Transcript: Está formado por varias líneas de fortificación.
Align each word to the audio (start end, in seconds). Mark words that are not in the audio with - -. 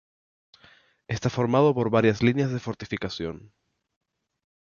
Está 1.15 1.29
formado 1.29 1.75
por 1.77 1.91
varias 1.95 2.23
líneas 2.23 2.51
de 2.53 2.63
fortificación. 2.67 3.35